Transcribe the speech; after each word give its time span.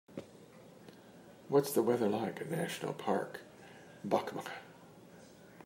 What's 1.47 1.73
the 1.73 1.83
weather 1.83 2.07
like 2.09 2.41
at 2.41 2.49
Nationaal 2.49 2.95
park 2.97 3.41
Bạch 4.07 4.33
Mã 4.35 4.43